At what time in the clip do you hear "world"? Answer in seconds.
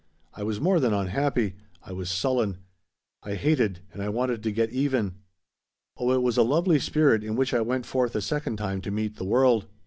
9.25-9.67